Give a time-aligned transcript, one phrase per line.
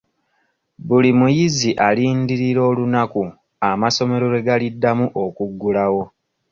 [0.87, 3.23] Buli muyizi alindirira olunaku
[3.71, 6.03] amasomero lwe galiddamu okuggulawo.